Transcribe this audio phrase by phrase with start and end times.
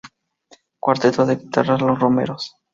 [0.79, 2.55] Cuarteto de Guitarras Los Romeros